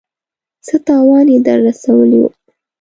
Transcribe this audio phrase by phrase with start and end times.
[0.65, 2.25] څه تاوان يې در رسولی و.